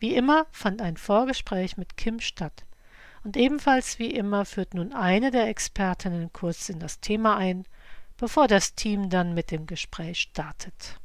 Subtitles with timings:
[0.00, 2.64] Wie immer fand ein Vorgespräch mit Kim statt.
[3.24, 7.66] Und ebenfalls wie immer führt nun eine der Expertinnen kurz in das Thema ein,
[8.16, 11.00] bevor das Team dann mit dem Gespräch startet.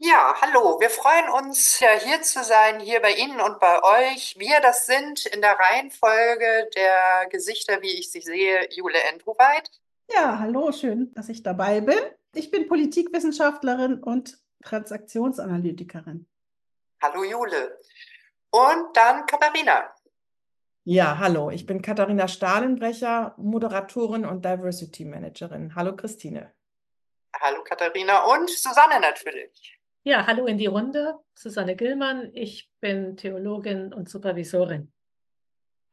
[0.00, 0.80] Ja, hallo.
[0.80, 4.34] Wir freuen uns, ja, hier zu sein, hier bei Ihnen und bei euch.
[4.38, 9.70] Wir, das sind in der Reihenfolge der Gesichter, wie ich sie sehe, Jule Endruweit.
[10.10, 11.98] Ja, hallo, schön, dass ich dabei bin.
[12.34, 16.26] Ich bin Politikwissenschaftlerin und Transaktionsanalytikerin.
[17.02, 17.78] Hallo, Jule.
[18.50, 19.94] Und dann Katharina.
[20.84, 25.74] Ja, hallo, ich bin Katharina Stahlenbrecher, Moderatorin und Diversity Managerin.
[25.74, 26.52] Hallo, Christine.
[27.38, 28.24] Hallo, Katharina.
[28.24, 29.78] Und Susanne natürlich.
[30.04, 31.18] Ja, hallo in die Runde.
[31.34, 32.30] Susanne Gillmann.
[32.32, 34.90] Ich bin Theologin und Supervisorin.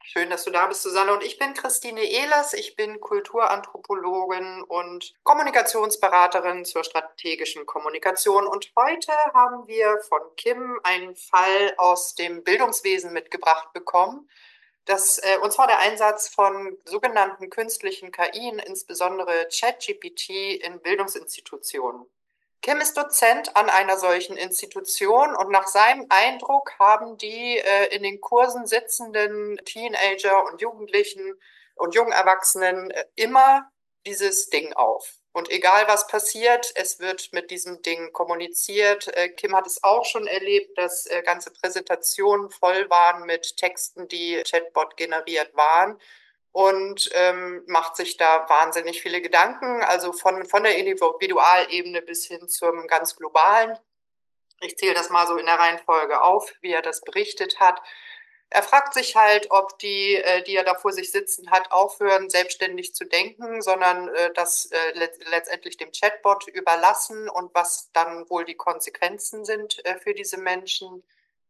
[0.07, 1.13] Schön, dass du da bist, Susanne.
[1.13, 2.53] Und ich bin Christine Ehlers.
[2.53, 8.45] Ich bin Kulturanthropologin und Kommunikationsberaterin zur strategischen Kommunikation.
[8.45, 14.29] Und heute haben wir von Kim einen Fall aus dem Bildungswesen mitgebracht bekommen,
[14.85, 20.29] dass äh, und zwar der Einsatz von sogenannten künstlichen KI, insbesondere ChatGPT,
[20.63, 22.05] in Bildungsinstitutionen.
[22.61, 28.03] Kim ist Dozent an einer solchen Institution und nach seinem Eindruck haben die äh, in
[28.03, 31.39] den Kursen sitzenden Teenager und Jugendlichen
[31.75, 33.69] und jungen Erwachsenen äh, immer
[34.05, 35.15] dieses Ding auf.
[35.31, 39.07] Und egal was passiert, es wird mit diesem Ding kommuniziert.
[39.15, 44.07] Äh, Kim hat es auch schon erlebt, dass äh, ganze Präsentationen voll waren mit Texten,
[44.07, 45.99] die Chatbot generiert waren
[46.55, 52.47] und ähm, macht sich da wahnsinnig viele Gedanken, also von, von der Individualebene bis hin
[52.47, 53.77] zum ganz globalen.
[54.61, 57.81] Ich zähle das mal so in der Reihenfolge auf, wie er das berichtet hat.
[58.49, 62.29] Er fragt sich halt, ob die, äh, die er da vor sich sitzen hat, aufhören,
[62.29, 68.29] selbstständig zu denken, sondern äh, das äh, let letztendlich dem Chatbot überlassen und was dann
[68.29, 71.03] wohl die Konsequenzen sind für diese Menschen.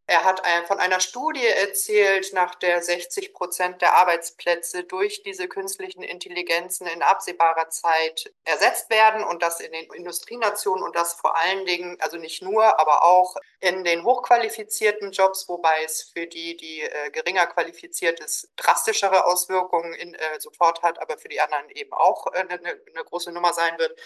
[0.07, 6.03] Er hat von einer Studie erzählt, nach der 60 Prozent der Arbeitsplätze durch diese künstlichen
[6.03, 11.65] Intelligenzen in absehbarer Zeit ersetzt werden und das in den Industrienationen und das vor allen
[11.65, 16.81] Dingen, also nicht nur, aber auch in den hochqualifizierten Jobs, wobei es für die, die
[16.81, 21.93] äh, geringer qualifiziert ist, drastischere Auswirkungen in, äh, sofort hat, aber für die anderen eben
[21.93, 23.99] auch äh, eine, eine große Nummer sein wird.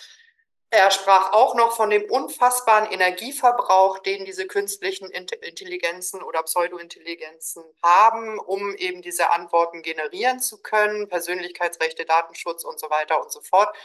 [0.71, 8.37] Er sprach auch noch von dem unfassbaren Energieverbrauch, den diese künstlichen Intelligenzen oder Pseudointelligenzen haben,
[8.37, 13.75] um eben diese Antworten generieren zu können, Persönlichkeitsrechte, Datenschutz und so weiter und so fort.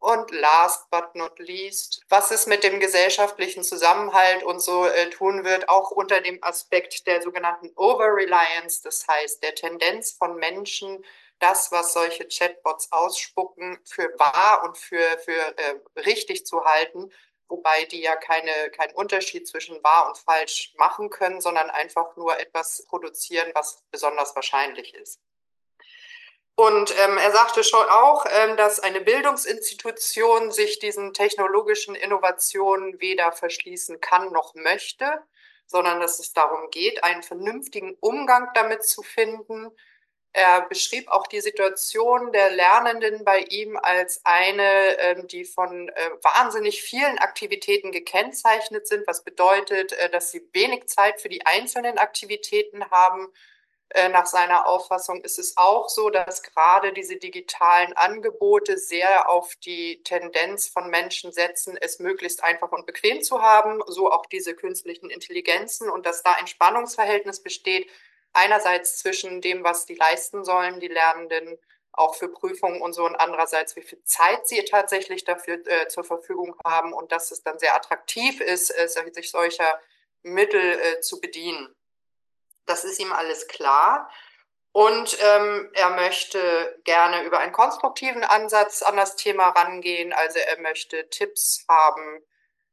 [0.00, 5.44] Und last but not least, was es mit dem gesellschaftlichen Zusammenhalt und so äh, tun
[5.44, 11.02] wird, auch unter dem Aspekt der sogenannten Over-Reliance, das heißt der Tendenz von Menschen,
[11.38, 17.12] das, was solche Chatbots ausspucken, für wahr und für, für äh, richtig zu halten,
[17.48, 22.38] wobei die ja keine, keinen Unterschied zwischen wahr und falsch machen können, sondern einfach nur
[22.38, 25.20] etwas produzieren, was besonders wahrscheinlich ist.
[26.60, 33.30] Und ähm, er sagte schon auch, ähm, dass eine Bildungsinstitution sich diesen technologischen Innovationen weder
[33.30, 35.22] verschließen kann noch möchte,
[35.66, 39.70] sondern dass es darum geht, einen vernünftigen Umgang damit zu finden,
[40.38, 46.10] er beschrieb auch die Situation der Lernenden bei ihm als eine, ähm, die von äh,
[46.22, 51.98] wahnsinnig vielen Aktivitäten gekennzeichnet sind, was bedeutet, äh, dass sie wenig Zeit für die einzelnen
[51.98, 53.32] Aktivitäten haben.
[53.90, 59.56] Äh, nach seiner Auffassung ist es auch so, dass gerade diese digitalen Angebote sehr auf
[59.56, 64.54] die Tendenz von Menschen setzen, es möglichst einfach und bequem zu haben, so auch diese
[64.54, 67.88] künstlichen Intelligenzen und dass da ein Spannungsverhältnis besteht
[68.38, 71.58] einerseits zwischen dem, was die leisten sollen, die Lernenden
[71.92, 76.04] auch für Prüfungen und so und andererseits, wie viel Zeit sie tatsächlich dafür äh, zur
[76.04, 79.80] Verfügung haben und dass es dann sehr attraktiv ist, äh, sich solcher
[80.22, 81.74] Mittel äh, zu bedienen.
[82.66, 84.10] Das ist ihm alles klar.
[84.72, 90.12] Und ähm, er möchte gerne über einen konstruktiven Ansatz an das Thema rangehen.
[90.12, 92.22] Also er möchte Tipps haben,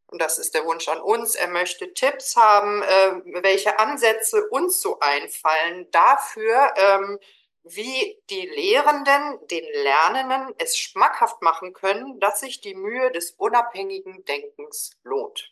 [0.07, 4.81] und das ist der Wunsch an uns, er möchte Tipps haben, äh, welche Ansätze uns
[4.81, 7.19] so einfallen dafür, ähm,
[7.63, 14.23] wie die Lehrenden den Lernenden es schmackhaft machen können, dass sich die Mühe des unabhängigen
[14.25, 15.51] Denkens lohnt.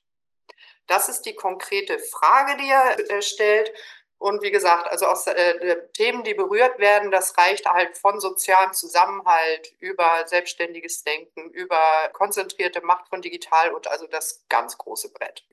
[0.86, 3.74] Das ist die konkrete Frage, die er äh, stellt.
[4.24, 8.72] Und wie gesagt, also aus äh, Themen, die berührt werden, das reicht halt von sozialem
[8.72, 11.78] Zusammenhalt über selbstständiges Denken, über
[12.14, 15.44] konzentrierte Macht von digital und also das ganz große Brett.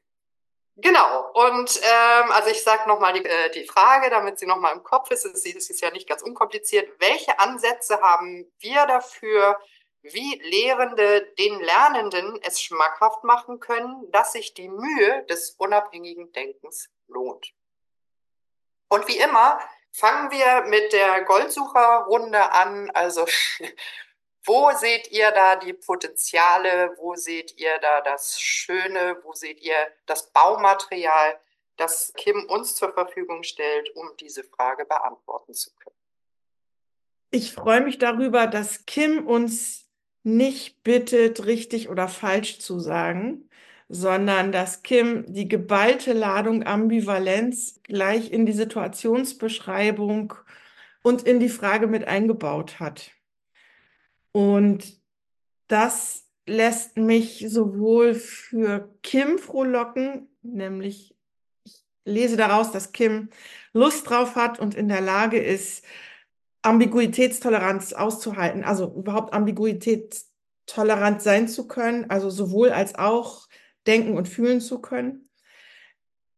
[0.76, 4.84] Genau, und ähm, also ich sage nochmal die, äh, die Frage, damit sie nochmal im
[4.84, 6.88] Kopf ist, es ist ja nicht ganz unkompliziert.
[7.00, 9.58] Welche Ansätze haben wir dafür,
[10.02, 16.88] wie Lehrende den Lernenden es schmackhaft machen können, dass sich die Mühe des unabhängigen Denkens
[17.08, 17.52] lohnt?
[18.90, 19.60] Und wie immer
[19.92, 22.90] fangen wir mit der Goldsucherrunde an.
[22.90, 23.24] Also
[24.44, 26.94] wo seht ihr da die Potenziale?
[26.98, 29.16] Wo seht ihr da das Schöne?
[29.22, 29.76] Wo seht ihr
[30.06, 31.38] das Baumaterial,
[31.76, 35.96] das Kim uns zur Verfügung stellt, um diese Frage beantworten zu können?
[37.30, 39.86] Ich freue mich darüber, dass Kim uns
[40.24, 43.48] nicht bittet, richtig oder falsch zu sagen,
[43.92, 50.32] sondern dass Kim die geballte Ladung Ambivalenz gleich in die Situationsbeschreibung
[51.02, 53.10] und in die Frage mit eingebaut hat.
[54.30, 54.96] Und
[55.66, 61.16] das lässt mich sowohl für Kim frohlocken, nämlich
[61.64, 63.28] ich lese daraus, dass Kim
[63.72, 65.84] Lust drauf hat und in der Lage ist,
[66.62, 73.48] Ambiguitätstoleranz auszuhalten, also überhaupt ambiguitätstolerant sein zu können, also sowohl als auch
[73.86, 75.28] denken und fühlen zu können.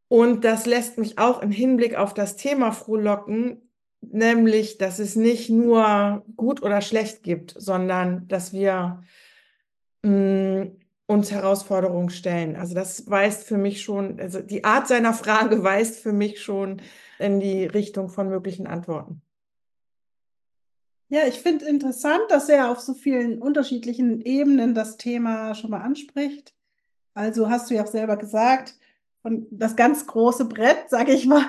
[0.09, 3.71] Und das lässt mich auch im Hinblick auf das Thema frohlocken,
[4.03, 9.03] nämlich, dass es nicht nur gut oder schlecht gibt, sondern dass wir
[10.03, 12.57] mh, mm, uns Herausforderungen stellen.
[12.57, 16.83] Also das weist für mich schon, also die Art seiner Frage weist für mich schon
[17.19, 19.23] in die Richtung von möglichen Antworten.
[21.09, 25.83] Ja, ich finde interessant, dass er auf so vielen unterschiedlichen Ebenen das Thema schon mal
[25.83, 26.55] anspricht.
[27.15, 28.75] Also hast du ja auch selber gesagt,
[29.23, 31.47] und das ganz große Brett, sage ich mal.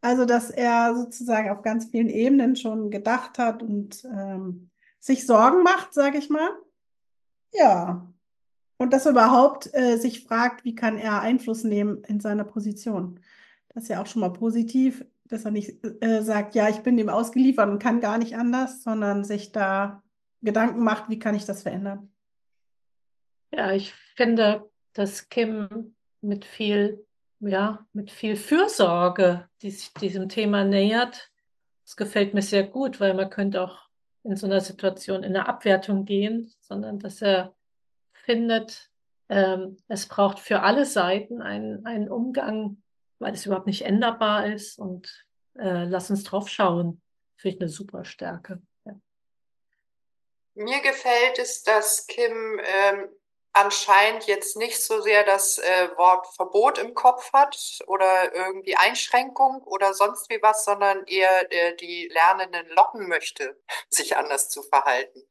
[0.00, 4.70] Also, dass er sozusagen auf ganz vielen Ebenen schon gedacht hat und ähm,
[5.00, 6.48] sich Sorgen macht, sage ich mal.
[7.52, 8.06] Ja.
[8.78, 13.20] Und dass er überhaupt äh, sich fragt, wie kann er Einfluss nehmen in seiner Position.
[13.68, 16.96] Das ist ja auch schon mal positiv, dass er nicht äh, sagt, ja, ich bin
[16.96, 20.02] dem ausgeliefert und kann gar nicht anders, sondern sich da
[20.42, 22.10] Gedanken macht, wie kann ich das verändern.
[23.56, 27.06] Ja, ich finde, dass Kim mit viel,
[27.40, 31.32] ja, mit viel Fürsorge die sich diesem Thema nähert.
[31.84, 33.88] Das gefällt mir sehr gut, weil man könnte auch
[34.24, 37.54] in so einer Situation in eine Abwertung gehen, sondern dass er
[38.12, 38.90] findet,
[39.30, 42.82] ähm, es braucht für alle Seiten einen, einen Umgang,
[43.18, 47.00] weil es überhaupt nicht änderbar ist und äh, lass uns drauf schauen.
[47.36, 48.60] Finde ich eine super Stärke.
[48.84, 49.00] Ja.
[50.52, 53.08] Mir gefällt es, dass Kim ähm,
[53.56, 59.62] anscheinend jetzt nicht so sehr das äh, Wort Verbot im Kopf hat oder irgendwie Einschränkung
[59.62, 63.58] oder sonst wie was, sondern eher äh, die Lernenden locken möchte,
[63.88, 65.26] sich anders zu verhalten.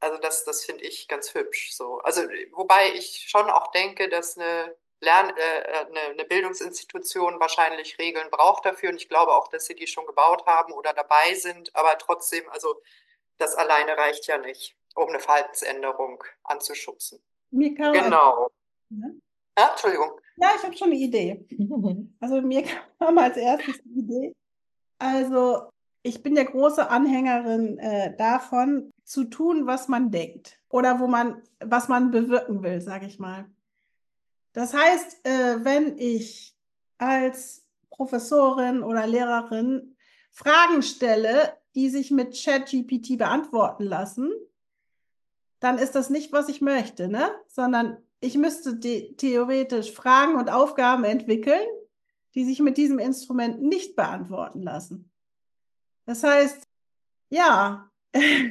[0.00, 1.72] Also das, das finde ich ganz hübsch.
[1.72, 1.98] So.
[2.00, 2.22] Also
[2.52, 8.30] wobei ich schon auch denke, dass eine, Lern, äh, äh, eine, eine Bildungsinstitution wahrscheinlich Regeln
[8.30, 11.74] braucht dafür und ich glaube auch, dass sie die schon gebaut haben oder dabei sind.
[11.74, 12.82] Aber trotzdem, also
[13.38, 17.20] das alleine reicht ja nicht um eine Verhaltensänderung anzuschubsen.
[17.50, 18.50] Mir kam genau.
[18.90, 19.08] ja?
[19.58, 20.10] ja, Entschuldigung.
[20.36, 21.46] Ja, ich habe schon eine Idee.
[22.20, 22.64] Also mir
[22.98, 24.34] kam als erstes die Idee.
[24.98, 25.68] Also
[26.02, 31.42] ich bin ja große Anhängerin äh, davon, zu tun, was man denkt oder wo man,
[31.60, 33.44] was man bewirken will, sage ich mal.
[34.54, 36.54] Das heißt, äh, wenn ich
[36.98, 39.96] als Professorin oder Lehrerin
[40.30, 44.32] Fragen stelle, die sich mit ChatGPT beantworten lassen,
[45.64, 47.30] dann ist das nicht, was ich möchte, ne?
[47.48, 51.66] Sondern ich müsste theoretisch Fragen und Aufgaben entwickeln,
[52.34, 55.10] die sich mit diesem Instrument nicht beantworten lassen.
[56.04, 56.68] Das heißt,
[57.30, 57.90] ja,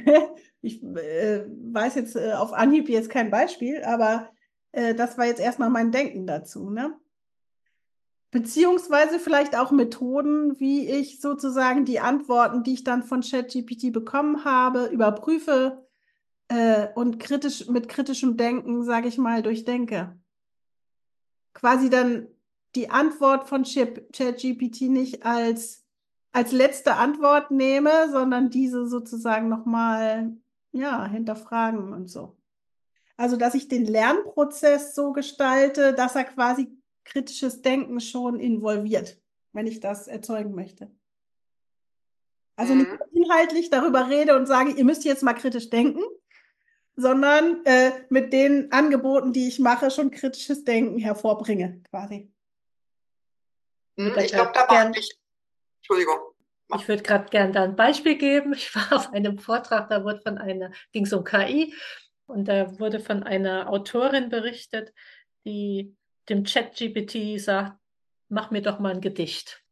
[0.60, 4.28] ich äh, weiß jetzt äh, auf Anhieb jetzt kein Beispiel, aber
[4.72, 6.98] äh, das war jetzt erstmal mein Denken dazu, ne?
[8.32, 14.44] Beziehungsweise vielleicht auch Methoden, wie ich sozusagen die Antworten, die ich dann von ChatGPT bekommen
[14.44, 15.83] habe, überprüfe,
[16.54, 20.16] äh, und kritisch, mit kritischem Denken, sage ich mal, durchdenke.
[21.52, 22.28] Quasi dann
[22.76, 25.84] die Antwort von ChatGPT nicht als,
[26.32, 30.36] als letzte Antwort nehme, sondern diese sozusagen nochmal
[30.72, 32.36] ja, hinterfragen und so.
[33.16, 39.20] Also, dass ich den Lernprozess so gestalte, dass er quasi kritisches Denken schon involviert,
[39.52, 40.90] wenn ich das erzeugen möchte.
[42.56, 46.02] Also nicht inhaltlich darüber rede und sage, ihr müsst jetzt mal kritisch denken,
[46.96, 52.30] sondern äh, mit den Angeboten, die ich mache, schon kritisches Denken hervorbringe, quasi.
[53.96, 55.18] Hm, ich glaube, da war ich.
[55.78, 56.18] Entschuldigung.
[56.76, 58.54] Ich würde gerade gerne da ein Beispiel geben.
[58.54, 61.74] Ich war auf einem Vortrag, da wurde von einer, ging es um KI
[62.26, 64.92] und da wurde von einer Autorin berichtet,
[65.44, 65.94] die
[66.28, 67.78] dem Chat-GPT sagt,
[68.28, 69.63] mach mir doch mal ein Gedicht.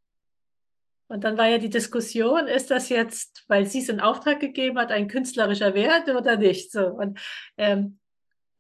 [1.13, 4.79] Und dann war ja die Diskussion, ist das jetzt, weil sie es in Auftrag gegeben
[4.79, 6.73] hat, ein künstlerischer Wert oder nicht?
[6.73, 6.87] So.
[6.87, 7.21] Und
[7.59, 7.99] ähm,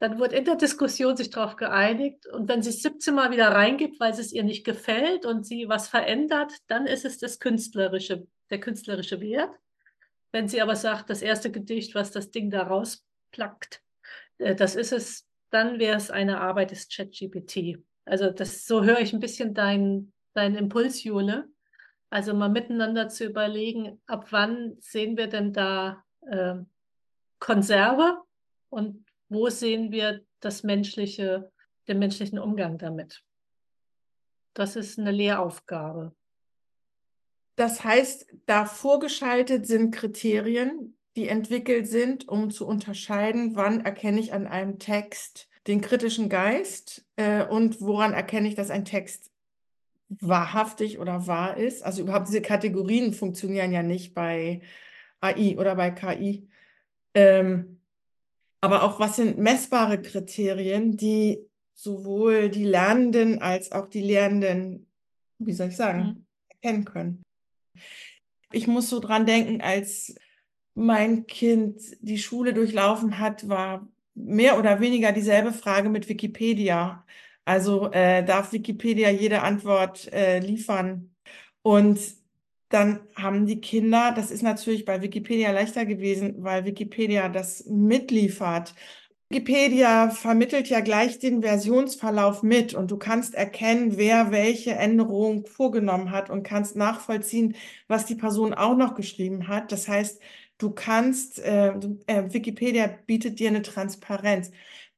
[0.00, 2.26] dann wurde in der Diskussion sich darauf geeinigt.
[2.26, 5.66] Und wenn sie es 17 Mal wieder reingibt, weil es ihr nicht gefällt und sie
[5.71, 9.54] was verändert, dann ist es das künstlerische, der künstlerische Wert.
[10.30, 13.80] Wenn sie aber sagt, das erste Gedicht, was das Ding da rausplackt,
[14.37, 17.82] äh, das ist es, dann wäre es eine Arbeit des ChatGPT.
[18.04, 21.49] Also das, so höre ich ein bisschen deinen dein Impuls, Jule.
[22.12, 26.57] Also mal miteinander zu überlegen, ab wann sehen wir denn da äh,
[27.38, 28.19] Konserve
[28.69, 31.50] und wo sehen wir das menschliche,
[31.88, 33.23] den menschlichen Umgang damit.
[34.52, 36.14] Das ist eine Lehraufgabe.
[37.57, 44.35] Das heißt, da vorgeschaltet sind Kriterien, die entwickelt sind, um zu unterscheiden, wann erkenne ich
[44.35, 49.32] an einem Text den kritischen Geist äh, und woran erkenne ich, dass ein Text
[50.21, 51.83] wahrhaftig oder wahr ist.
[51.83, 54.61] Also überhaupt diese Kategorien funktionieren ja nicht bei
[55.21, 56.49] AI oder bei KI.
[57.14, 57.81] Ähm,
[58.61, 61.38] aber auch was sind messbare Kriterien, die
[61.75, 64.87] sowohl die Lernenden als auch die Lehrenden,
[65.38, 66.26] wie soll ich sagen, mhm.
[66.49, 67.23] erkennen können.
[68.52, 70.14] Ich muss so dran denken, als
[70.75, 77.04] mein Kind die Schule durchlaufen hat, war mehr oder weniger dieselbe Frage mit Wikipedia.
[77.44, 81.14] Also äh, darf Wikipedia jede Antwort äh, liefern.
[81.62, 81.99] Und
[82.68, 88.75] dann haben die Kinder, das ist natürlich bei Wikipedia leichter gewesen, weil Wikipedia das mitliefert.
[89.28, 96.11] Wikipedia vermittelt ja gleich den Versionsverlauf mit und du kannst erkennen, wer welche Änderung vorgenommen
[96.11, 97.56] hat und kannst nachvollziehen,
[97.88, 99.72] was die Person auch noch geschrieben hat.
[99.72, 100.20] Das heißt,
[100.58, 101.72] du kannst, äh,
[102.06, 104.50] äh, Wikipedia bietet dir eine Transparenz.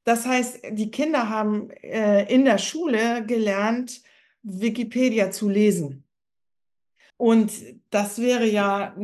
[0.05, 4.03] Das heißt, die Kinder haben äh, in der Schule gelernt,
[4.43, 6.05] Wikipedia zu lesen.
[7.17, 7.53] Und
[7.91, 8.95] das wäre ja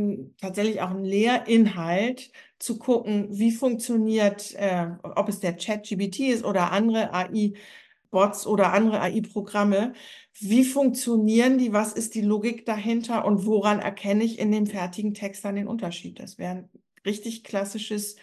[0.40, 2.30] tatsächlich auch ein Lehrinhalt,
[2.60, 9.00] zu gucken, wie funktioniert, äh, ob es der Chat-GBT ist oder andere AI-Bots oder andere
[9.00, 9.94] AI-Programme,
[10.38, 15.14] wie funktionieren die, was ist die Logik dahinter und woran erkenne ich in dem fertigen
[15.14, 16.20] Text dann den Unterschied?
[16.20, 16.70] Das wäre ein
[17.06, 18.16] richtig klassisches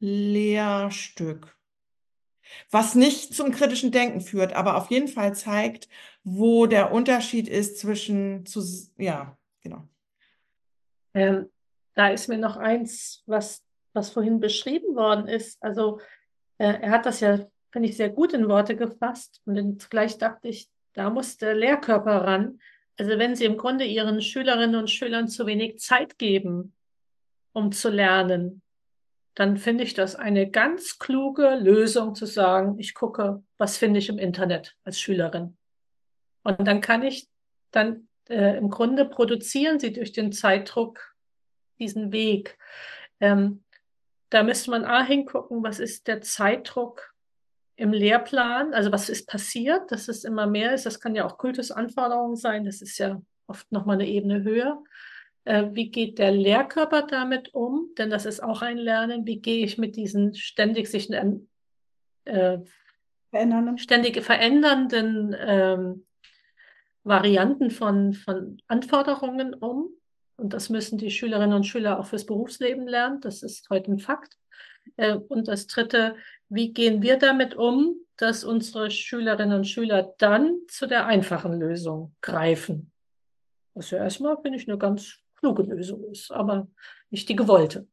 [0.00, 1.53] Lehrstück
[2.70, 5.88] was nicht zum kritischen Denken führt, aber auf jeden Fall zeigt,
[6.22, 8.62] wo der Unterschied ist zwischen, zu,
[8.96, 9.88] ja, genau.
[11.14, 11.50] Ähm,
[11.94, 15.62] da ist mir noch eins, was, was vorhin beschrieben worden ist.
[15.62, 16.00] Also
[16.58, 19.40] äh, er hat das ja, finde ich, sehr gut in Worte gefasst.
[19.44, 22.58] Und zugleich dachte ich, da muss der Lehrkörper ran.
[22.96, 26.72] Also wenn Sie im Grunde Ihren Schülerinnen und Schülern zu wenig Zeit geben,
[27.52, 28.62] um zu lernen,
[29.34, 34.08] dann finde ich das eine ganz kluge Lösung zu sagen, ich gucke, was finde ich
[34.08, 35.56] im Internet als Schülerin.
[36.42, 37.28] Und dann kann ich
[37.70, 41.14] dann äh, im Grunde produzieren sie durch den Zeitdruck
[41.78, 42.56] diesen Weg.
[43.20, 43.64] Ähm,
[44.30, 47.14] da müsste man A hingucken, was ist der Zeitdruck
[47.76, 50.86] im Lehrplan, also was ist passiert, dass es immer mehr ist.
[50.86, 54.82] Das kann ja auch Kultusanforderungen sein, das ist ja oft nochmal eine Ebene höher.
[55.44, 57.90] Äh, wie geht der Lehrkörper damit um?
[57.98, 59.26] Denn das ist auch ein Lernen.
[59.26, 62.58] Wie gehe ich mit diesen ständig sich äh,
[63.30, 66.06] verändernden, ständig verändernden ähm,
[67.02, 69.90] Varianten von, von Anforderungen um?
[70.36, 73.20] Und das müssen die Schülerinnen und Schüler auch fürs Berufsleben lernen.
[73.20, 74.36] Das ist heute ein Fakt.
[74.96, 76.16] Äh, und das Dritte,
[76.48, 82.14] wie gehen wir damit um, dass unsere Schülerinnen und Schüler dann zu der einfachen Lösung
[82.20, 82.92] greifen?
[83.74, 86.68] Also erstmal bin ich eine ganz kluge Lösung ist, aber
[87.10, 87.86] nicht die gewollte.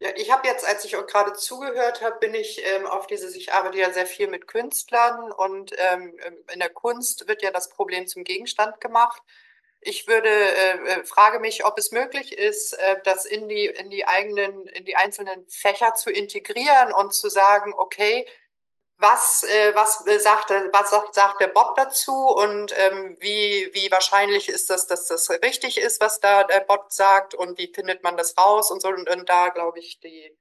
[0.00, 3.34] Ja, ich habe jetzt, als ich euch gerade zugehört habe, bin ich ähm, auf dieses,
[3.34, 6.16] ich arbeite ja sehr viel mit Künstlern und ähm,
[6.52, 9.20] in der Kunst wird ja das Problem zum Gegenstand gemacht.
[9.80, 13.90] Ich würde, äh, äh frage mich, ob es möglich ist, äh, das in die, in
[13.90, 18.24] die eigenen, in die einzelnen Fächer zu integrieren und zu sagen, okay,
[18.98, 24.48] was, äh, was, sagt, was sagt, sagt der Bot dazu und ähm, wie, wie wahrscheinlich
[24.48, 28.16] ist das, dass das richtig ist, was da der Bot sagt und wie findet man
[28.16, 28.88] das raus und so.
[28.88, 30.36] Und, und da, glaube ich, die,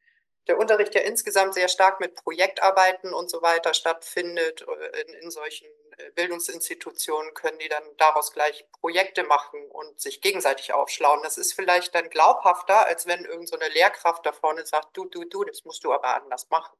[0.47, 4.63] der Unterricht ja insgesamt sehr stark mit Projektarbeiten und so weiter stattfindet.
[4.63, 10.19] Äh, in, in solchen äh, Bildungsinstitutionen können die dann daraus gleich Projekte machen und sich
[10.21, 11.21] gegenseitig aufschlauen.
[11.21, 15.25] Das ist vielleicht dann glaubhafter, als wenn irgendeine so Lehrkraft da vorne sagt, du, du,
[15.25, 16.75] du, das musst du aber anders machen.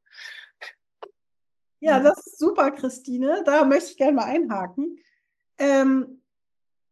[1.80, 3.44] Ja, das ist super, Christine.
[3.46, 4.98] Da möchte ich gerne mal einhaken.
[5.58, 6.22] Ähm,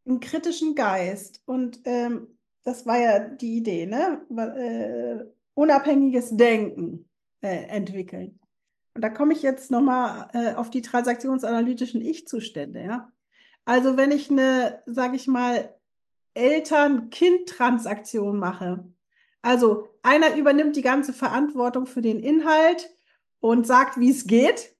[0.05, 1.41] einen kritischen Geist.
[1.45, 2.27] Und ähm,
[2.63, 4.21] das war ja die Idee, ne?
[4.35, 5.25] Äh,
[5.55, 7.09] unabhängiges Denken
[7.41, 8.39] äh, entwickeln.
[8.93, 12.81] Und da komme ich jetzt nochmal äh, auf die transaktionsanalytischen Ich-Zustände.
[12.81, 13.11] Ja?
[13.65, 15.73] Also wenn ich eine, sage ich mal,
[16.33, 18.85] Eltern-Kind-Transaktion mache,
[19.41, 22.89] also einer übernimmt die ganze Verantwortung für den Inhalt
[23.39, 24.74] und sagt, wie es geht,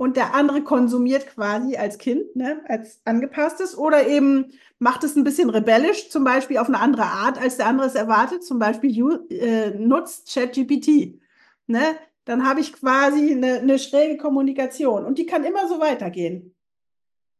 [0.00, 4.46] und der andere konsumiert quasi als Kind, ne, als angepasstes oder eben
[4.78, 7.94] macht es ein bisschen rebellisch, zum Beispiel auf eine andere Art, als der andere es
[7.94, 11.20] erwartet, zum Beispiel äh, nutzt ChatGPT.
[11.66, 11.82] Ne?
[12.24, 16.54] Dann habe ich quasi eine, eine schräge Kommunikation und die kann immer so weitergehen.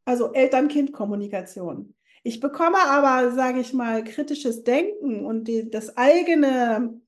[0.05, 1.95] Also Eltern-Kind-Kommunikation.
[2.25, 7.01] Ich bekomme aber, sage ich mal, kritisches Denken und die, das eigene,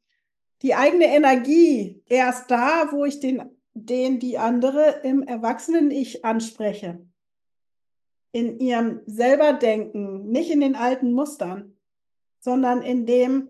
[0.62, 3.42] die eigene Energie erst da, wo ich den
[3.74, 7.04] den die andere im Erwachsenen-Ich anspreche.
[8.32, 11.76] In ihrem selber Denken, nicht in den alten Mustern,
[12.38, 13.48] sondern in dem,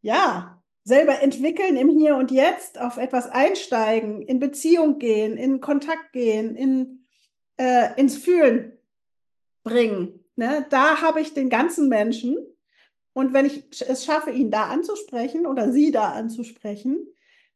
[0.00, 6.12] ja, selber entwickeln im Hier und Jetzt, auf etwas einsteigen, in Beziehung gehen, in Kontakt
[6.12, 7.04] gehen, in,
[7.56, 8.78] äh, ins Fühlen
[9.62, 10.24] bringen.
[10.36, 10.66] Ne?
[10.70, 12.36] Da habe ich den ganzen Menschen.
[13.12, 17.06] Und wenn ich es schaffe, ihn da anzusprechen oder sie da anzusprechen,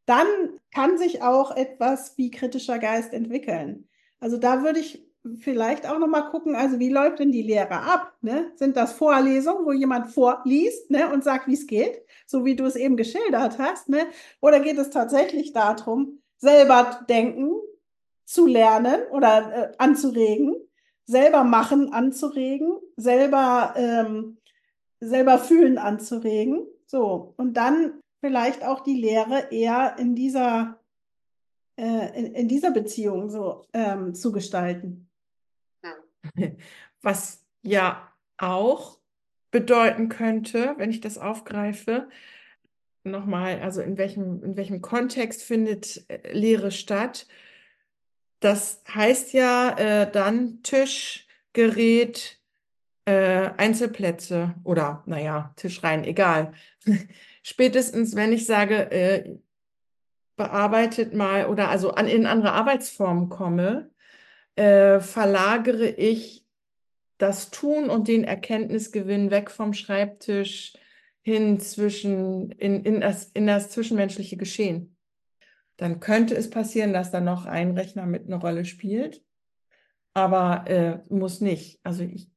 [0.06, 0.26] dann
[0.72, 3.88] kann sich auch etwas wie kritischer Geist entwickeln.
[4.20, 5.06] Also da würde ich
[5.38, 8.12] vielleicht auch noch mal gucken, also wie läuft denn die Lehre ab?
[8.20, 8.52] Ne?
[8.54, 12.64] Sind das Vorlesungen, wo jemand vorliest ne, und sagt, wie es geht, so wie du
[12.64, 13.88] es eben geschildert hast?
[13.88, 14.06] Ne?
[14.40, 17.52] Oder geht es tatsächlich darum, selber denken
[18.24, 20.54] zu lernen oder äh, anzuregen,
[21.04, 24.38] selber machen anzuregen, selber, ähm,
[25.00, 26.66] selber fühlen anzuregen?
[26.86, 30.80] So, und dann vielleicht auch die Lehre eher in dieser,
[31.76, 35.08] äh, in, in, dieser Beziehung so ähm, zu gestalten.
[37.02, 38.98] Was ja auch
[39.50, 42.08] bedeuten könnte, wenn ich das aufgreife,
[43.04, 47.26] nochmal, also in welchem, in welchem Kontext findet äh, Lehre statt?
[48.40, 52.38] Das heißt ja äh, dann Tisch, Gerät,
[53.06, 56.52] äh, Einzelplätze oder naja, Tischreihen, egal.
[57.46, 59.38] spätestens, wenn ich sage, äh,
[60.34, 63.88] bearbeitet mal oder also an, in andere Arbeitsformen komme,
[64.56, 66.44] äh, verlagere ich
[67.18, 70.74] das Tun und den Erkenntnisgewinn weg vom Schreibtisch
[71.22, 74.96] hin zwischen in, in, das, in das zwischenmenschliche Geschehen.
[75.76, 79.22] Dann könnte es passieren, dass da noch ein Rechner mit eine Rolle spielt,
[80.14, 81.78] aber äh, muss nicht.
[81.84, 82.28] Also ich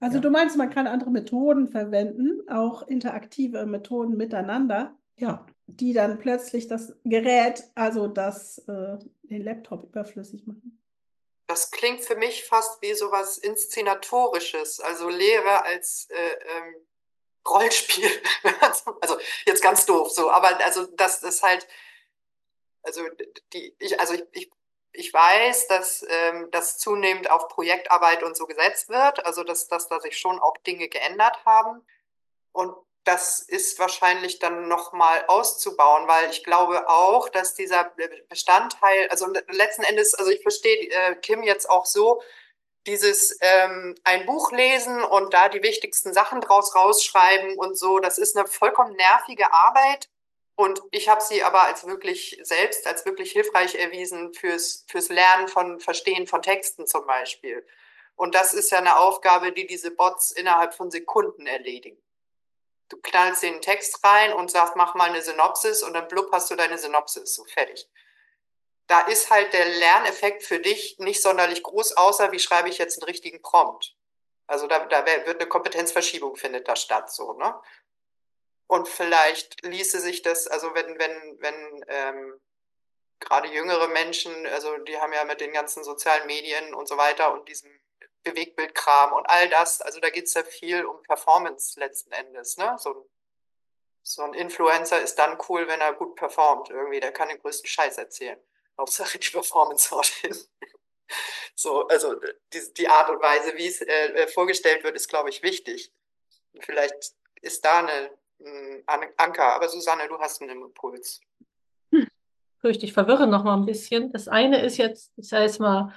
[0.00, 0.20] also ja.
[0.22, 5.46] du meinst, man kann andere Methoden verwenden, auch interaktive Methoden miteinander, ja.
[5.66, 10.82] die dann plötzlich das Gerät, also das, äh, den Laptop überflüssig machen.
[11.46, 16.74] Das klingt für mich fast wie sowas Inszenatorisches, also Lehre als äh, ähm,
[17.46, 18.08] Rollspiel.
[19.00, 21.66] also jetzt ganz doof so, aber also das ist halt,
[22.82, 23.02] also
[23.52, 24.50] die, ich, also ich, ich
[24.92, 29.88] ich weiß, dass ähm, das zunehmend auf Projektarbeit und so gesetzt wird, also dass, dass
[29.88, 31.86] da sich schon auch Dinge geändert haben.
[32.52, 32.74] Und
[33.04, 37.92] das ist wahrscheinlich dann nochmal auszubauen, weil ich glaube auch, dass dieser
[38.28, 42.20] Bestandteil, also letzten Endes, also ich verstehe äh, Kim jetzt auch so,
[42.86, 48.18] dieses ähm, ein Buch lesen und da die wichtigsten Sachen draus rausschreiben und so, das
[48.18, 50.08] ist eine vollkommen nervige Arbeit,
[50.60, 55.48] und ich habe sie aber als wirklich selbst, als wirklich hilfreich erwiesen fürs, fürs Lernen
[55.48, 57.66] von Verstehen von Texten zum Beispiel.
[58.14, 61.96] Und das ist ja eine Aufgabe, die diese Bots innerhalb von Sekunden erledigen.
[62.90, 66.50] Du knallst den Text rein und sagst, mach mal eine Synopsis und dann blub hast
[66.50, 67.88] du deine Synopsis, so fertig.
[68.86, 72.98] Da ist halt der Lerneffekt für dich nicht sonderlich groß, außer wie schreibe ich jetzt
[72.98, 73.96] einen richtigen Prompt.
[74.46, 77.58] Also da, da wird eine Kompetenzverschiebung findet da statt, so, ne?
[78.70, 82.40] Und vielleicht ließe sich das, also wenn, wenn, wenn ähm,
[83.18, 87.34] gerade jüngere Menschen, also die haben ja mit den ganzen sozialen Medien und so weiter
[87.34, 87.68] und diesem
[88.22, 92.58] Bewegbildkram und all das, also da geht es ja viel um Performance letzten Endes.
[92.58, 92.76] Ne?
[92.78, 93.04] So, ein,
[94.04, 97.68] so ein Influencer ist dann cool, wenn er gut performt irgendwie, der kann den größten
[97.68, 98.38] Scheiß erzählen.
[98.78, 100.12] Hauptsache die Performance haut.
[101.56, 102.14] So, also
[102.52, 105.92] die, die Art und Weise, wie es äh, vorgestellt wird, ist, glaube ich, wichtig.
[106.60, 108.16] Vielleicht ist da eine
[109.16, 109.54] Anker.
[109.54, 111.20] Aber Susanne, du hast einen Impuls.
[112.58, 114.12] fürchte, ich verwirre noch mal ein bisschen.
[114.12, 115.92] Das eine ist jetzt, ich sage jetzt mal,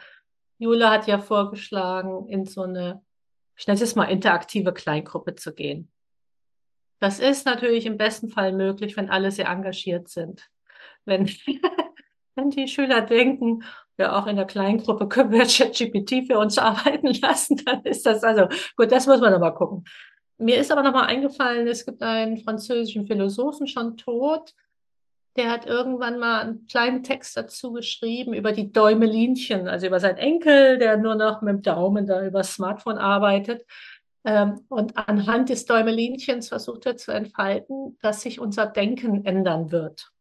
[0.57, 3.03] Jule hat ja vorgeschlagen, in so eine,
[3.55, 5.91] ich nenne es jetzt mal interaktive Kleingruppe zu gehen.
[6.99, 10.49] Das ist natürlich im besten Fall möglich, wenn alle sehr engagiert sind.
[11.03, 11.27] Wenn,
[12.35, 13.63] wenn die Schüler denken,
[13.97, 18.23] ja, auch in der Kleingruppe können wir ChatGPT für uns arbeiten lassen, dann ist das
[18.23, 19.83] also, gut, das muss man aber gucken.
[20.37, 24.53] Mir ist aber nochmal eingefallen, es gibt einen französischen Philosophen schon tot,
[25.35, 30.17] der hat irgendwann mal einen kleinen Text dazu geschrieben über die Däumelinchen, also über seinen
[30.17, 33.65] Enkel, der nur noch mit dem Daumen da über das Smartphone arbeitet.
[34.25, 40.12] Ähm, und anhand des Däumelinchens versucht er zu entfalten, dass sich unser Denken ändern wird.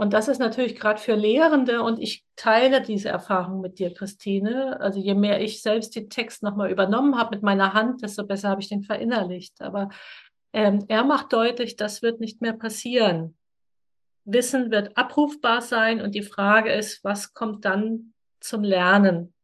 [0.00, 4.80] Und das ist natürlich gerade für Lehrende, und ich teile diese Erfahrung mit dir, Christine.
[4.80, 8.50] Also je mehr ich selbst den Text nochmal übernommen habe mit meiner Hand, desto besser
[8.50, 9.60] habe ich den verinnerlicht.
[9.60, 9.88] Aber
[10.52, 13.36] ähm, er macht deutlich, das wird nicht mehr passieren.
[14.24, 19.34] Wissen wird abrufbar sein und die Frage ist, was kommt dann zum Lernen?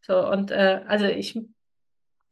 [0.00, 1.38] So, und äh, also ich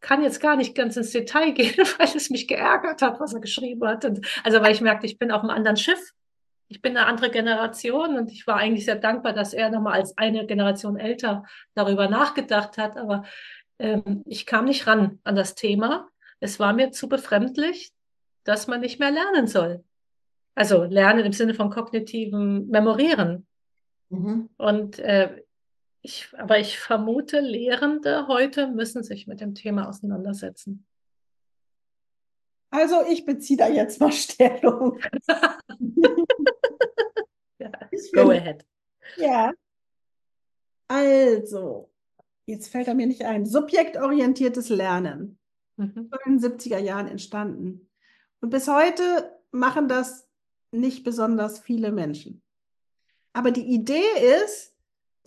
[0.01, 3.41] kann jetzt gar nicht ganz ins Detail gehen, weil es mich geärgert hat, was er
[3.41, 4.07] geschrieben hat.
[4.07, 6.15] Und, also weil ich merkte, ich bin auf einem anderen Schiff.
[6.69, 10.17] Ich bin eine andere Generation und ich war eigentlich sehr dankbar, dass er nochmal als
[10.19, 12.97] eine Generation älter darüber nachgedacht hat.
[12.97, 13.25] Aber
[13.79, 16.09] ähm, ich kam nicht ran an das Thema.
[16.41, 17.93] Es war mir zu befremdlich,
[18.45, 19.83] dass man nicht mehr lernen soll.
[20.55, 23.47] Also lernen im Sinne von kognitiven Memorieren.
[24.11, 24.51] Mhm.
[24.57, 25.43] Und äh,
[26.03, 30.87] ich, aber ich vermute, Lehrende heute müssen sich mit dem Thema auseinandersetzen.
[32.71, 34.99] Also ich beziehe da jetzt mal Stellung.
[38.13, 38.65] go ahead.
[39.17, 39.53] Ja.
[40.89, 41.91] Also,
[42.47, 43.47] jetzt fällt er mir nicht ein.
[43.47, 45.39] Subjektorientiertes Lernen.
[45.77, 46.11] Mhm.
[46.25, 47.89] In den 70er Jahren entstanden.
[48.41, 50.29] Und bis heute machen das
[50.71, 52.43] nicht besonders viele Menschen.
[53.33, 54.03] Aber die Idee
[54.43, 54.75] ist,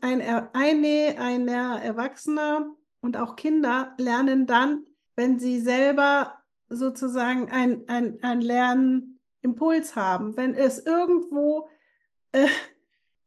[0.01, 8.17] ein, eine, ein Erwachsener und auch Kinder lernen dann, wenn sie selber sozusagen ein, ein,
[8.21, 11.69] ein Lernimpuls haben, wenn es irgendwo
[12.31, 12.47] äh,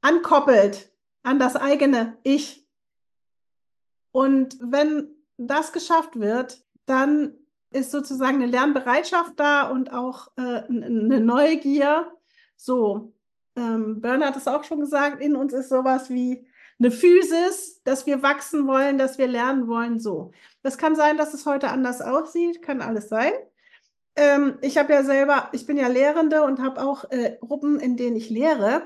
[0.01, 0.91] ankoppelt
[1.23, 2.67] an das eigene Ich.
[4.13, 7.35] Und wenn das geschafft wird, dann
[7.71, 12.13] ist sozusagen eine Lernbereitschaft da und auch äh, eine Neugier.
[12.57, 13.13] So,
[13.57, 16.47] ähm, Bernhard hat es auch schon gesagt, in uns ist sowas wie
[16.79, 20.01] eine Physis, dass wir wachsen wollen, dass wir lernen wollen.
[20.01, 23.33] So, das kann sein, dass es heute anders aussieht, kann alles sein.
[24.17, 27.97] Ähm, ich habe ja selber, ich bin ja Lehrende und habe auch äh, Gruppen, in
[27.97, 28.83] denen ich lehre.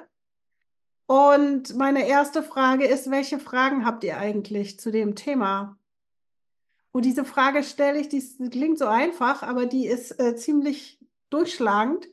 [1.09, 5.79] Und meine erste Frage ist, welche Fragen habt ihr eigentlich zu dem Thema?
[6.93, 12.07] Und diese Frage stelle ich, die klingt so einfach, aber die ist äh, ziemlich durchschlagend,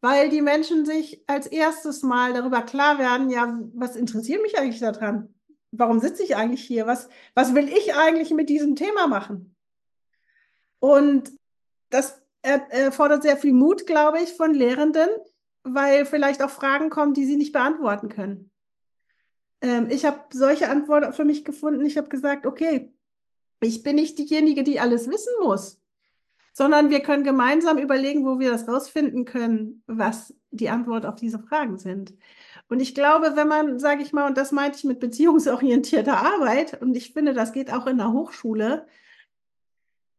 [0.00, 4.80] weil die Menschen sich als erstes mal darüber klar werden, ja, was interessiert mich eigentlich
[4.80, 5.34] daran?
[5.70, 6.86] Warum sitze ich eigentlich hier?
[6.86, 9.54] Was, was will ich eigentlich mit diesem Thema machen?
[10.78, 11.32] Und
[11.90, 15.10] das erfordert sehr viel Mut, glaube ich, von Lehrenden,
[15.64, 18.50] weil vielleicht auch Fragen kommen, die sie nicht beantworten können.
[19.60, 21.84] Ähm, ich habe solche Antworten für mich gefunden.
[21.86, 22.92] Ich habe gesagt, okay,
[23.60, 25.80] ich bin nicht diejenige, die alles wissen muss,
[26.52, 31.38] sondern wir können gemeinsam überlegen, wo wir das rausfinden können, was die Antwort auf diese
[31.38, 32.12] Fragen sind.
[32.68, 36.80] Und ich glaube, wenn man, sage ich mal, und das meinte ich mit beziehungsorientierter Arbeit,
[36.82, 38.86] und ich finde, das geht auch in der Hochschule,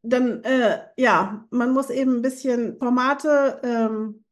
[0.03, 4.22] dann, äh, ja, man muss eben ein bisschen Formate ähm,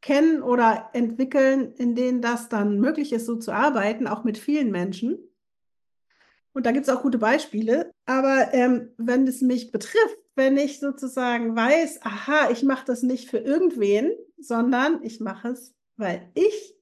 [0.00, 4.70] kennen oder entwickeln, in denen das dann möglich ist, so zu arbeiten, auch mit vielen
[4.70, 5.18] Menschen.
[6.52, 7.92] Und da gibt es auch gute Beispiele.
[8.06, 13.28] Aber ähm, wenn es mich betrifft, wenn ich sozusagen weiß, aha, ich mache das nicht
[13.28, 16.74] für irgendwen, sondern ich mache es, weil ich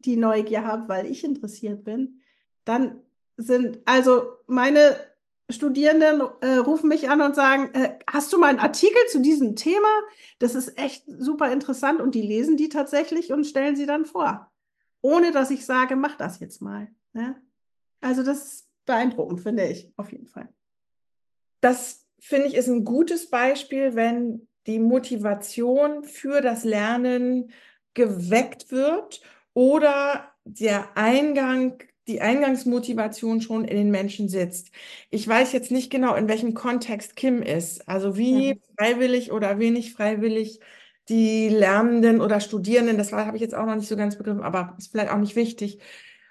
[0.00, 2.20] die Neugier habe, weil ich interessiert bin,
[2.64, 3.00] dann
[3.36, 4.96] sind also meine
[5.50, 9.56] Studierenden äh, rufen mich an und sagen, äh, hast du mal einen Artikel zu diesem
[9.56, 9.88] Thema?
[10.38, 14.52] Das ist echt super interessant und die lesen die tatsächlich und stellen sie dann vor,
[15.00, 16.88] ohne dass ich sage, mach das jetzt mal.
[17.14, 17.40] Ne?
[18.02, 20.48] Also das ist beeindruckend, finde ich, auf jeden Fall.
[21.60, 27.52] Das finde ich ist ein gutes Beispiel, wenn die Motivation für das Lernen
[27.94, 29.22] geweckt wird
[29.54, 34.70] oder der Eingang, die Eingangsmotivation schon in den Menschen sitzt.
[35.10, 38.54] Ich weiß jetzt nicht genau, in welchem Kontext Kim ist, also wie ja.
[38.78, 40.60] freiwillig oder wenig freiwillig
[41.08, 44.74] die Lernenden oder Studierenden, das habe ich jetzt auch noch nicht so ganz begriffen, aber
[44.78, 45.80] ist vielleicht auch nicht wichtig,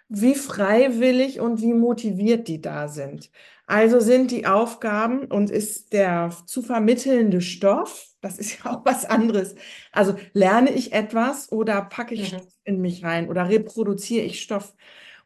[0.10, 3.30] wie freiwillig und wie motiviert die da sind.
[3.66, 9.06] Also sind die Aufgaben und ist der zu vermittelnde Stoff Das ist ja auch was
[9.06, 9.56] anderes.
[9.92, 12.28] Also lerne ich etwas oder packe ich Mhm.
[12.30, 14.74] Stoff in mich rein oder reproduziere ich Stoff?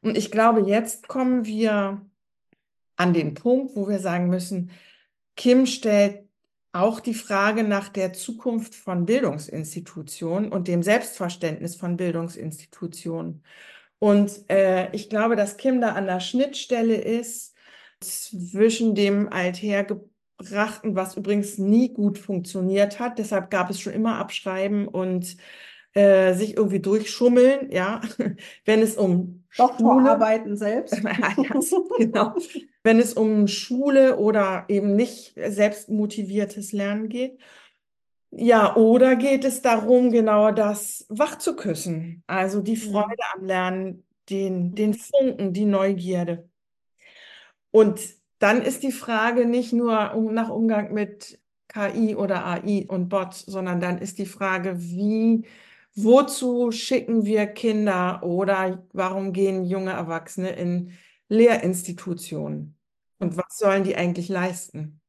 [0.01, 2.01] Und ich glaube, jetzt kommen wir
[2.95, 4.71] an den Punkt, wo wir sagen müssen,
[5.35, 6.27] Kim stellt
[6.73, 13.43] auch die Frage nach der Zukunft von Bildungsinstitutionen und dem Selbstverständnis von Bildungsinstitutionen.
[13.99, 17.55] Und äh, ich glaube, dass Kim da an der Schnittstelle ist
[17.99, 23.19] zwischen dem Althergebrachten, was übrigens nie gut funktioniert hat.
[23.19, 25.37] Deshalb gab es schon immer Abschreiben und
[25.93, 28.01] äh, sich irgendwie durchschummeln, ja,
[28.65, 31.01] wenn es um Doktorarbeiten selbst.
[31.03, 32.35] ganz genau,
[32.83, 37.39] wenn es um Schule oder eben nicht selbstmotiviertes Lernen geht.
[38.31, 42.23] Ja, oder geht es darum, genau das wach zu küssen?
[42.27, 42.91] Also die Mhm.
[42.91, 46.49] Freude am Lernen, den, den Funken, die Neugierde.
[47.71, 47.99] Und
[48.39, 53.79] dann ist die Frage nicht nur nach Umgang mit KI oder AI und Bots, sondern
[53.79, 55.45] dann ist die Frage, wie,
[55.95, 60.93] wozu schicken wir Kinder oder warum gehen junge Erwachsene in
[61.29, 62.77] Lehrinstitutionen?
[63.19, 64.99] Und was sollen die eigentlich leisten?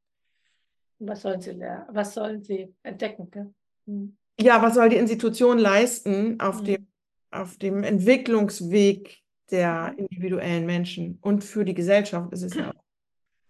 [0.98, 1.86] Was sollen sie lernen?
[1.90, 3.30] Was sollen sie entdecken?
[3.30, 3.52] Gell?
[3.86, 4.16] Mhm.
[4.40, 6.64] Ja, was soll die Institution leisten auf Mhm.
[6.66, 6.86] dem,
[7.30, 9.18] auf dem Entwicklungsweg
[9.50, 12.74] der individuellen Menschen und für die Gesellschaft ist es ja auch.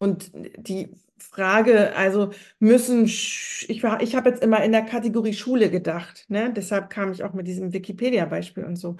[0.03, 6.25] Und die Frage, also müssen, ich ich habe jetzt immer in der Kategorie Schule gedacht,
[6.29, 6.53] ne?
[6.53, 8.97] Deshalb kam ich auch mit diesem Wikipedia-Beispiel und so.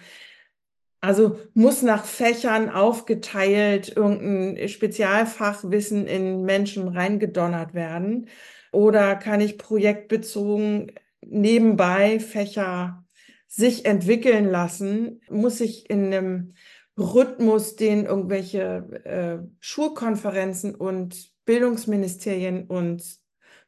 [1.01, 8.29] Also muss nach Fächern aufgeteilt irgendein Spezialfachwissen in Menschen reingedonnert werden?
[8.71, 10.93] Oder kann ich projektbezogen
[11.27, 13.05] nebenbei Fächer
[13.49, 15.21] sich entwickeln lassen?
[15.29, 16.55] Muss ich in einem
[16.99, 23.03] Rhythmus, den irgendwelche äh, Schulkonferenzen und Bildungsministerien und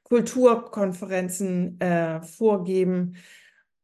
[0.04, 3.16] Kulturkonferenzen äh, vorgeben,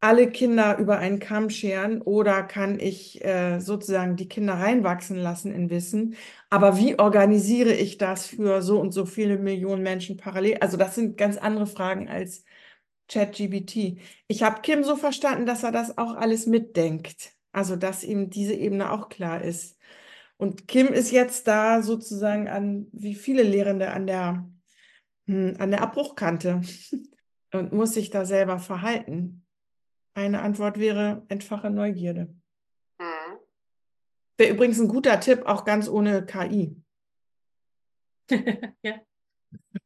[0.00, 5.52] alle Kinder über einen Kamm scheren oder kann ich äh, sozusagen die Kinder reinwachsen lassen
[5.52, 6.16] in Wissen?
[6.48, 10.58] Aber wie organisiere ich das für so und so viele Millionen Menschen parallel?
[10.60, 12.44] Also das sind ganz andere Fragen als
[13.08, 13.98] ChatGPT.
[14.28, 17.39] Ich habe Kim so verstanden, dass er das auch alles mitdenkt.
[17.52, 19.78] Also dass ihm diese Ebene auch klar ist.
[20.36, 24.48] Und Kim ist jetzt da sozusagen an, wie viele Lehrende, an der,
[25.26, 26.62] hm, an der Abbruchkante
[27.52, 29.44] und muss sich da selber verhalten.
[30.14, 32.34] Eine Antwort wäre, entfache Neugierde.
[32.98, 33.38] Mhm.
[34.38, 36.76] Wäre übrigens ein guter Tipp, auch ganz ohne KI.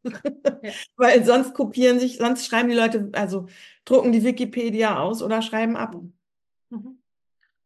[0.63, 0.81] Ja.
[0.97, 3.47] Weil sonst kopieren sich, sonst schreiben die Leute, also
[3.85, 5.97] drucken die Wikipedia aus oder schreiben ab.
[6.71, 6.99] Mhm.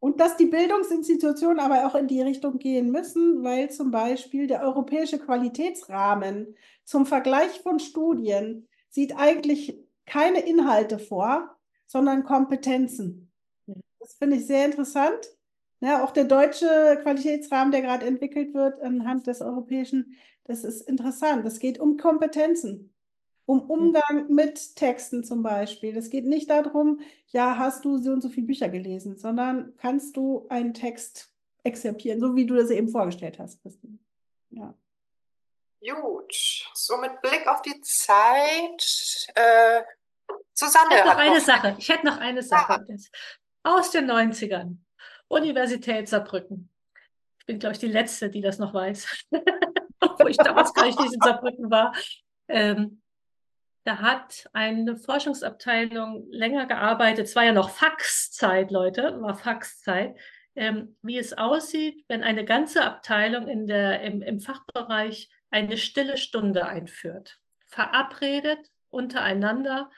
[0.00, 4.62] Und dass die Bildungsinstitutionen aber auch in die Richtung gehen müssen, weil zum Beispiel der
[4.62, 11.56] europäische Qualitätsrahmen zum Vergleich von Studien sieht eigentlich keine Inhalte vor,
[11.87, 13.30] sondern Kompetenzen.
[13.98, 15.18] Das finde ich sehr interessant.
[15.80, 21.44] Ja, auch der deutsche Qualitätsrahmen, der gerade entwickelt wird anhand des europäischen, das ist interessant.
[21.46, 22.92] Es geht um Kompetenzen,
[23.48, 25.96] um Umgang mit Texten zum Beispiel.
[25.96, 30.18] Es geht nicht darum, ja, hast du so und so viele Bücher gelesen, sondern kannst
[30.18, 31.32] du einen Text
[31.64, 33.98] exerpieren, so wie du das eben vorgestellt hast, Christine.
[34.50, 34.74] Ja.
[35.80, 36.34] Gut,
[36.74, 39.26] so mit Blick auf die Zeit.
[39.34, 39.80] Äh,
[40.52, 41.76] Susanne Ich hätte noch eine Sache.
[41.78, 42.84] Ich hätte noch eine Sache.
[42.87, 43.11] Das-
[43.62, 44.76] Aus den 90ern.
[45.28, 46.68] Universität Saarbrücken.
[47.38, 49.24] Ich bin, glaube ich, die Letzte, die das noch weiß.
[50.00, 51.94] Obwohl ich damals gar nicht in Saarbrücken war.
[52.48, 53.00] Ähm,
[53.88, 57.24] da hat eine Forschungsabteilung länger gearbeitet.
[57.24, 60.14] Es war ja noch Faxzeit, Leute, war Faxzeit.
[60.55, 66.18] Ähm, wie es aussieht, wenn eine ganze Abteilung in der, im, im Fachbereich eine stille
[66.18, 67.38] Stunde einführt.
[67.64, 68.59] Verabredet
[68.90, 69.90] untereinander,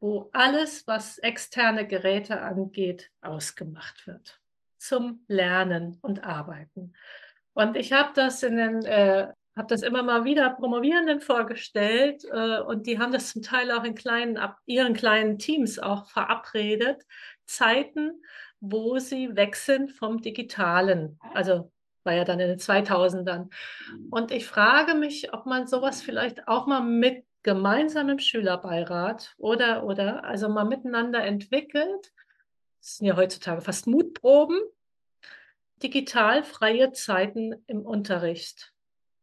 [0.00, 4.40] wo alles, was externe Geräte angeht, ausgemacht wird.
[4.76, 6.94] Zum Lernen und Arbeiten.
[7.52, 12.60] Und ich habe das in den, äh, habe das immer mal wieder Promovierenden vorgestellt äh,
[12.60, 17.02] und die haben das zum Teil auch in kleinen, ab ihren kleinen Teams auch verabredet.
[17.46, 18.22] Zeiten,
[18.60, 21.18] wo sie weg sind vom Digitalen.
[21.32, 21.72] Also
[22.04, 23.50] war ja dann in den 2000ern.
[24.10, 30.24] Und ich frage mich, ob man sowas vielleicht auch mal mit gemeinsamem Schülerbeirat oder, oder,
[30.24, 32.12] also mal miteinander entwickelt.
[32.80, 34.58] Das sind ja heutzutage fast Mutproben.
[35.82, 38.72] Digital freie Zeiten im Unterricht.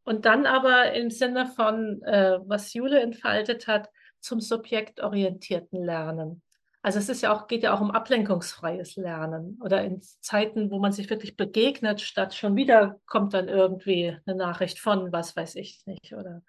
[0.04, 3.90] Und dann aber im Sinne von, äh, was Jule entfaltet hat,
[4.20, 6.42] zum subjektorientierten Lernen.
[6.82, 10.80] Also es ist ja auch, geht ja auch um ablenkungsfreies Lernen oder in Zeiten, wo
[10.80, 15.56] man sich wirklich begegnet, statt schon wieder kommt dann irgendwie eine Nachricht von, was weiß
[15.56, 16.42] ich nicht, oder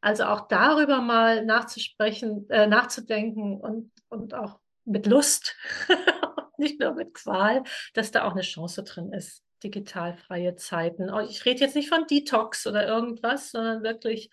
[0.00, 5.56] Also auch darüber mal nachzusprechen, äh, nachzudenken und, und auch mit Lust,
[6.58, 7.62] nicht nur mit Qual,
[7.94, 9.44] dass da auch eine Chance drin ist.
[9.62, 11.10] Digitalfreie Zeiten.
[11.12, 14.30] Oh, ich rede jetzt nicht von Detox oder irgendwas, sondern wirklich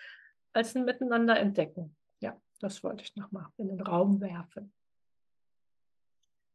[0.53, 1.95] als ein Miteinander entdecken.
[2.19, 4.73] Ja, das wollte ich nochmal in den Raum werfen.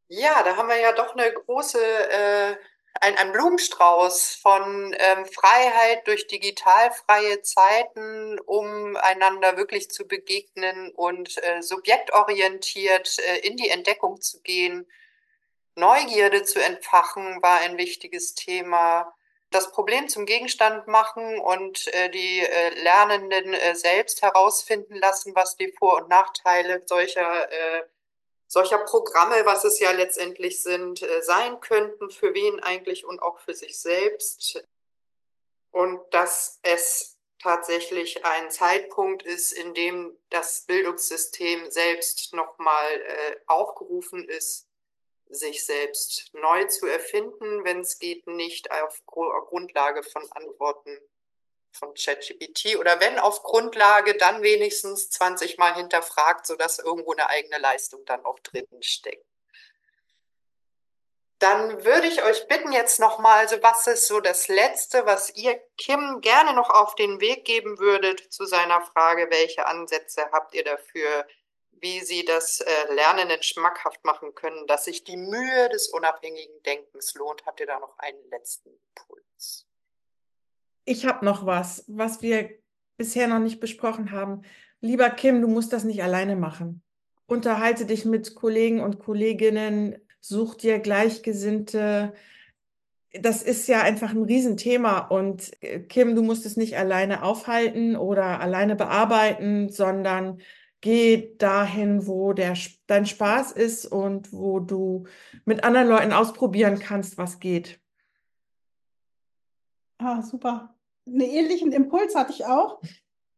[0.07, 2.55] Ja, da haben wir ja doch eine große äh,
[3.01, 11.37] ein, ein Blumenstrauß von ähm, Freiheit durch digitalfreie Zeiten, um einander wirklich zu begegnen und
[11.43, 14.87] äh, subjektorientiert äh, in die Entdeckung zu gehen.
[15.75, 19.13] Neugierde zu entfachen war ein wichtiges Thema.
[19.49, 25.57] Das Problem zum Gegenstand machen und äh, die äh, Lernenden äh, selbst herausfinden lassen, was
[25.57, 27.83] die Vor- und Nachteile solcher äh,
[28.53, 33.39] solcher Programme, was es ja letztendlich sind, äh, sein könnten, für wen eigentlich und auch
[33.39, 34.63] für sich selbst.
[35.71, 44.29] Und dass es tatsächlich ein Zeitpunkt ist, in dem das Bildungssystem selbst nochmal äh, aufgerufen
[44.29, 44.67] ist,
[45.33, 50.97] sich selbst neu zu erfinden, wenn es geht, nicht auf Grundlage von Antworten
[51.73, 57.57] von ChatGPT oder wenn auf Grundlage, dann wenigstens 20 Mal hinterfragt, sodass irgendwo eine eigene
[57.57, 59.25] Leistung dann auch drin steckt.
[61.39, 65.59] Dann würde ich euch bitten jetzt nochmal, also was ist so das Letzte, was ihr
[65.77, 70.63] Kim gerne noch auf den Weg geben würdet zu seiner Frage, welche Ansätze habt ihr
[70.63, 71.27] dafür,
[71.83, 77.13] wie sie das äh, Lernenden schmackhaft machen können, dass sich die Mühe des unabhängigen Denkens
[77.13, 77.45] lohnt.
[77.45, 79.67] Habt ihr da noch einen letzten Impuls?
[80.85, 82.49] Ich habe noch was, was wir
[82.97, 84.43] bisher noch nicht besprochen haben.
[84.79, 86.81] Lieber Kim, du musst das nicht alleine machen.
[87.25, 92.13] Unterhalte dich mit Kollegen und Kolleginnen, such dir Gleichgesinnte.
[93.11, 97.97] Das ist ja einfach ein Riesenthema und äh, Kim, du musst es nicht alleine aufhalten
[97.97, 100.41] oder alleine bearbeiten, sondern
[100.83, 102.55] geh dahin, wo der,
[102.87, 105.05] dein Spaß ist und wo du
[105.45, 107.79] mit anderen Leuten ausprobieren kannst, was geht.
[109.97, 110.75] Ah, super.
[111.07, 112.81] Einen ähnlichen Impuls hatte ich auch.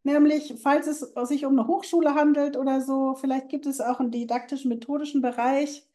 [0.03, 4.11] Nämlich, falls es sich um eine Hochschule handelt oder so, vielleicht gibt es auch einen
[4.11, 5.87] didaktischen, methodischen Bereich,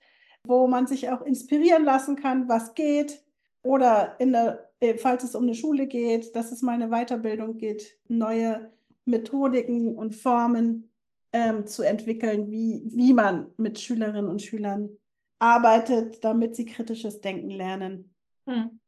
[0.46, 3.24] wo man sich auch inspirieren lassen kann, was geht.
[3.62, 7.98] Oder der, äh, falls es um eine Schule geht, dass es mal eine Weiterbildung geht,
[8.06, 8.70] neue
[9.04, 10.89] Methodiken und Formen
[11.32, 14.90] ähm, zu entwickeln, wie, wie man mit Schülerinnen und Schülern
[15.38, 18.14] arbeitet, damit sie kritisches Denken lernen.
[18.46, 18.80] Hm.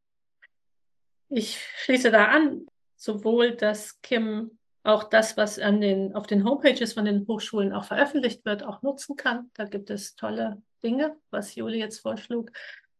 [1.28, 6.94] Ich schließe da an, sowohl dass Kim auch das, was an den, auf den Homepages
[6.94, 9.50] von den Hochschulen auch veröffentlicht wird, auch nutzen kann.
[9.54, 12.50] Da gibt es tolle Dinge, was Juli jetzt vorschlug.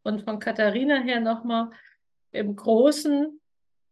[0.03, 1.71] Und von Katharina her nochmal
[2.31, 3.41] im Großen,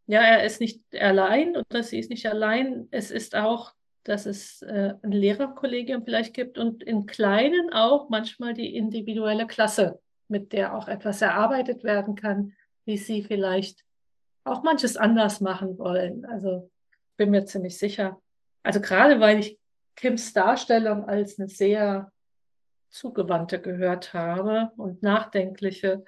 [0.07, 2.89] ja, er ist nicht allein oder sie ist nicht allein.
[2.91, 8.55] Es ist auch, dass es äh, ein Lehrerkollegium vielleicht gibt und in Kleinen auch manchmal
[8.55, 13.85] die individuelle Klasse, mit der auch etwas erarbeitet werden kann, wie sie vielleicht
[14.45, 16.25] auch manches anders machen wollen.
[16.25, 16.71] Also
[17.17, 18.21] bin mir ziemlich sicher.
[18.63, 19.59] Also gerade weil ich
[19.97, 22.11] Kims Darstellung als eine sehr
[22.89, 26.05] zugewandte gehört habe und nachdenkliche,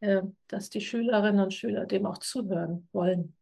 [0.00, 3.36] äh, dass die Schülerinnen und Schüler dem auch zuhören wollen.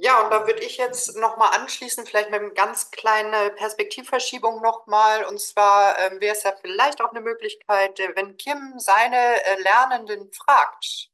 [0.00, 5.24] Ja, und da würde ich jetzt nochmal anschließen, vielleicht mit einer ganz kleinen Perspektivverschiebung nochmal.
[5.24, 9.60] Und zwar ähm, wäre es ja vielleicht auch eine Möglichkeit, äh, wenn Kim seine äh,
[9.60, 11.10] Lernenden fragt,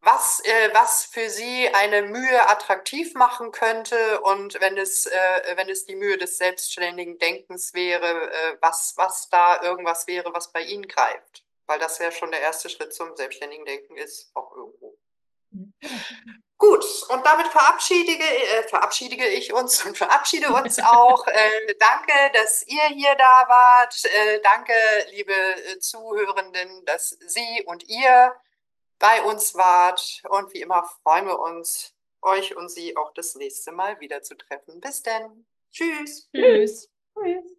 [0.00, 5.68] was, äh, was für sie eine Mühe attraktiv machen könnte und wenn es, äh, wenn
[5.68, 10.62] es die Mühe des selbstständigen Denkens wäre, äh, was, was da irgendwas wäre, was bei
[10.62, 11.44] ihnen greift.
[11.66, 14.98] Weil das ja schon der erste Schritt zum selbstständigen Denken ist, auch irgendwo.
[16.62, 21.26] Gut, und damit verabschiede, äh, verabschiede ich uns und verabschiede uns auch.
[21.32, 24.04] Äh, danke, dass ihr hier da wart.
[24.04, 24.72] Äh, danke,
[25.10, 28.36] liebe äh, Zuhörenden, dass Sie und ihr
[29.00, 30.22] bei uns wart.
[30.28, 34.36] Und wie immer freuen wir uns, euch und Sie auch das nächste Mal wieder zu
[34.36, 34.80] treffen.
[34.80, 35.44] Bis denn.
[35.72, 36.28] Tschüss.
[36.32, 36.88] Tschüss.
[37.18, 37.58] Tschüss.